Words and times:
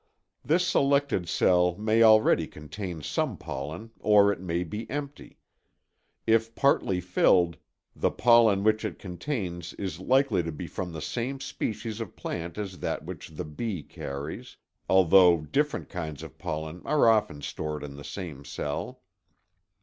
This 0.43 0.65
selected 0.65 1.29
cell 1.29 1.77
may 1.77 2.01
already 2.01 2.47
contain 2.47 3.03
some 3.03 3.37
pollen 3.37 3.91
or 3.99 4.31
it 4.31 4.39
may 4.39 4.63
be 4.63 4.89
empty. 4.89 5.37
If 6.25 6.55
partly 6.55 6.99
filled, 6.99 7.57
the 7.95 8.09
pollen 8.09 8.63
which 8.63 8.83
it 8.83 8.97
contains 8.97 9.73
is 9.75 9.99
likely 9.99 10.41
to 10.41 10.51
be 10.51 10.65
from 10.65 10.91
the 10.91 11.03
same 11.03 11.39
species 11.39 12.01
of 12.01 12.15
plant 12.15 12.57
as 12.57 12.79
that 12.79 13.05
which 13.05 13.29
the 13.29 13.45
bee 13.45 13.83
carries, 13.83 14.57
although 14.89 15.41
different 15.41 15.87
kinds 15.87 16.23
of 16.23 16.39
pollen 16.39 16.81
are 16.83 17.07
often 17.07 17.43
stored 17.43 17.83
in 17.83 17.95
the 17.95 18.03
same 18.03 18.43
cell. 18.43 19.03